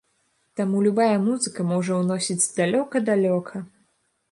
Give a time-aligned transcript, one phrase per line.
[0.59, 3.65] Таму любая музыка можа ўносіць далёка-далёка.